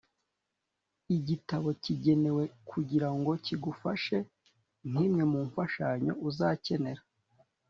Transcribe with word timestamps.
Igitabo 1.15 1.67
kigenewe 1.83 2.43
kugira 2.69 3.07
ngo 3.17 3.31
kigufashe 3.45 4.17
nk’imwe 4.89 5.23
mu 5.31 5.39
mfashanyigisho 5.47 6.21
uzakenera. 6.29 7.01